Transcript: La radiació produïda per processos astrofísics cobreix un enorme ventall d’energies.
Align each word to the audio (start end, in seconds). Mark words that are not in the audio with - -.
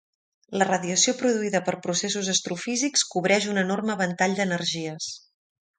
La 0.61 0.67
radiació 0.69 1.13
produïda 1.19 1.61
per 1.67 1.75
processos 1.83 2.31
astrofísics 2.35 3.07
cobreix 3.13 3.49
un 3.55 3.65
enorme 3.67 4.01
ventall 4.05 4.39
d’energies. 4.41 5.17